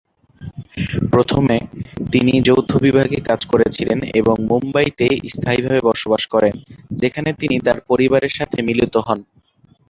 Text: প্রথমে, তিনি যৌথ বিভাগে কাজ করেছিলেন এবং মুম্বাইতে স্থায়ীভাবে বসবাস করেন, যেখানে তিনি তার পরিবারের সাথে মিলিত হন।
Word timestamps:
প্রথমে, 1.11 1.57
তিনি 2.11 2.33
যৌথ 2.41 2.69
বিভাগে 2.77 3.19
কাজ 3.29 3.41
করেছিলেন 3.45 3.99
এবং 4.13 4.35
মুম্বাইতে 4.49 5.05
স্থায়ীভাবে 5.27 5.79
বসবাস 5.83 6.23
করেন, 6.27 6.55
যেখানে 6.93 7.29
তিনি 7.33 7.55
তার 7.59 7.77
পরিবারের 7.89 8.33
সাথে 8.37 8.57
মিলিত 8.67 8.95
হন। 8.97 9.19